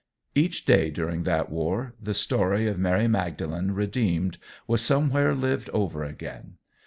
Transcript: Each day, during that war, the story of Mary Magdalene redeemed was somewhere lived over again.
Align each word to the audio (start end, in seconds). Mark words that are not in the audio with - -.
Each 0.33 0.65
day, 0.65 0.89
during 0.89 1.25
that 1.25 1.51
war, 1.51 1.93
the 2.01 2.15
story 2.15 2.65
of 2.67 2.79
Mary 2.79 3.07
Magdalene 3.07 3.69
redeemed 3.69 4.39
was 4.65 4.81
somewhere 4.81 5.35
lived 5.35 5.69
over 5.75 6.03
again. 6.03 6.55